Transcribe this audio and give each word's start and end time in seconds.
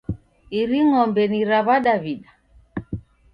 Iri 0.59 0.79
ng'ombe 0.87 1.23
ni 1.31 1.41
ra 1.49 1.59
W'adaw'ida? 1.67 2.31